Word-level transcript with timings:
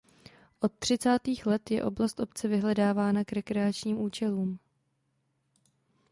Od 0.59 0.71
třicátých 0.79 1.45
let 1.45 1.71
je 1.71 1.83
oblast 1.83 2.19
obce 2.19 2.47
vyhledávána 2.47 3.23
k 3.23 3.31
rekreačním 3.33 3.99
účelům. 4.01 4.59